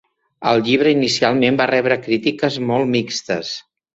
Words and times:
El 0.51 0.61
llibre 0.67 0.93
inicialment 0.95 1.59
va 1.59 1.69
rebre 1.71 1.99
crítiques 2.07 2.57
molt 2.73 2.93
mixtes. 2.97 3.55